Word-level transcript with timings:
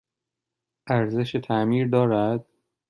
ارزش 0.87 1.31
تعمیر 1.35 1.87
دارد؟ 1.87 2.45